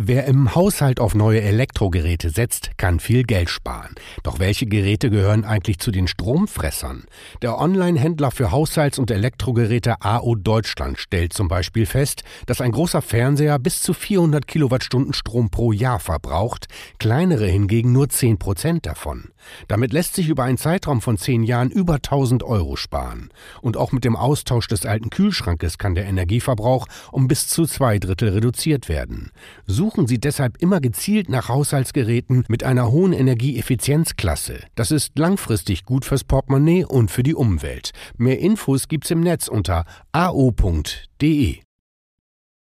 Wer 0.00 0.26
im 0.26 0.54
Haushalt 0.54 1.00
auf 1.00 1.16
neue 1.16 1.42
Elektrogeräte 1.42 2.30
setzt, 2.30 2.70
kann 2.76 3.00
viel 3.00 3.24
Geld 3.24 3.50
sparen. 3.50 3.96
Doch 4.22 4.38
welche 4.38 4.66
Geräte 4.66 5.10
gehören 5.10 5.44
eigentlich 5.44 5.80
zu 5.80 5.90
den 5.90 6.06
Stromfressern? 6.06 7.02
Der 7.42 7.58
Online-Händler 7.58 8.30
für 8.30 8.52
Haushalts- 8.52 9.00
und 9.00 9.10
Elektrogeräte 9.10 10.00
AO 10.00 10.36
Deutschland 10.36 11.00
stellt 11.00 11.32
zum 11.32 11.48
Beispiel 11.48 11.84
fest, 11.84 12.22
dass 12.46 12.60
ein 12.60 12.70
großer 12.70 13.02
Fernseher 13.02 13.58
bis 13.58 13.82
zu 13.82 13.92
400 13.92 14.46
Kilowattstunden 14.46 15.14
Strom 15.14 15.50
pro 15.50 15.72
Jahr 15.72 15.98
verbraucht, 15.98 16.68
kleinere 17.00 17.48
hingegen 17.48 17.90
nur 17.90 18.08
10 18.08 18.38
Prozent 18.38 18.86
davon. 18.86 19.32
Damit 19.66 19.92
lässt 19.92 20.14
sich 20.14 20.28
über 20.28 20.44
einen 20.44 20.58
Zeitraum 20.58 21.00
von 21.00 21.18
10 21.18 21.42
Jahren 21.42 21.70
über 21.70 21.94
1000 21.94 22.44
Euro 22.44 22.76
sparen. 22.76 23.30
Und 23.62 23.76
auch 23.76 23.90
mit 23.90 24.04
dem 24.04 24.14
Austausch 24.14 24.68
des 24.68 24.86
alten 24.86 25.10
Kühlschrankes 25.10 25.76
kann 25.76 25.96
der 25.96 26.06
Energieverbrauch 26.06 26.86
um 27.10 27.26
bis 27.26 27.48
zu 27.48 27.66
zwei 27.66 27.98
Drittel 27.98 28.28
reduziert 28.28 28.88
werden. 28.88 29.32
Suchen 29.88 30.06
Sie 30.06 30.20
deshalb 30.20 30.60
immer 30.60 30.82
gezielt 30.82 31.30
nach 31.30 31.48
Haushaltsgeräten 31.48 32.44
mit 32.48 32.62
einer 32.62 32.90
hohen 32.90 33.14
Energieeffizienzklasse. 33.14 34.60
Das 34.74 34.90
ist 34.90 35.18
langfristig 35.18 35.86
gut 35.86 36.04
fürs 36.04 36.24
Portemonnaie 36.24 36.84
und 36.84 37.10
für 37.10 37.22
die 37.22 37.34
Umwelt. 37.34 37.92
Mehr 38.18 38.38
Infos 38.38 38.88
gibt's 38.88 39.10
im 39.10 39.20
Netz 39.20 39.48
unter 39.48 39.86
ao.de. 40.12 41.60